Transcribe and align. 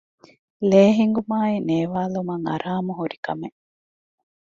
ލޭހިނގުމާއި 0.69 1.55
ނޭވާލުމަށް 1.67 2.45
އަރާމުހުރި 2.49 3.17
ކަމެއް 3.25 3.59